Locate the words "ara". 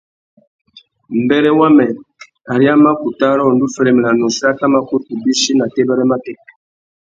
3.31-3.41